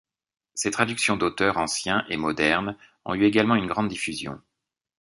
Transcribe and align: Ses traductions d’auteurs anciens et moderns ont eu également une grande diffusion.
Ses 0.55 0.71
traductions 0.71 1.15
d’auteurs 1.15 1.57
anciens 1.59 2.07
et 2.09 2.17
moderns 2.17 2.75
ont 3.05 3.13
eu 3.13 3.25
également 3.25 3.53
une 3.53 3.67
grande 3.67 3.87
diffusion. 3.87 4.41